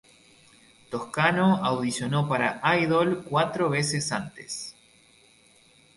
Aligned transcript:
Toscano 0.89 1.57
audicionó 1.63 2.27
para 2.27 2.59
"Idol" 2.81 3.23
cuatro 3.23 3.69
veces 3.69 4.11
antes. 4.11 4.75